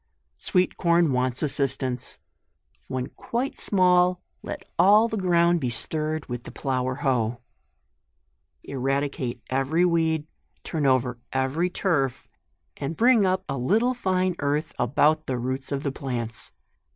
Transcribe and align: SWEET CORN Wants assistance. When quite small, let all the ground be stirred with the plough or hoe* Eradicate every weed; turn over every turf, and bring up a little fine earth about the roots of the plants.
SWEET 0.39 0.77
CORN 0.77 1.11
Wants 1.13 1.43
assistance. 1.43 2.17
When 2.87 3.05
quite 3.05 3.55
small, 3.55 4.19
let 4.41 4.65
all 4.79 5.07
the 5.07 5.15
ground 5.15 5.59
be 5.59 5.69
stirred 5.69 6.25
with 6.25 6.41
the 6.45 6.51
plough 6.51 6.83
or 6.83 6.95
hoe* 6.95 7.39
Eradicate 8.63 9.43
every 9.51 9.85
weed; 9.85 10.25
turn 10.63 10.87
over 10.87 11.19
every 11.31 11.69
turf, 11.69 12.27
and 12.77 12.97
bring 12.97 13.27
up 13.27 13.43
a 13.47 13.59
little 13.59 13.93
fine 13.93 14.33
earth 14.39 14.73
about 14.79 15.27
the 15.27 15.37
roots 15.37 15.71
of 15.71 15.83
the 15.83 15.91
plants. 15.91 16.51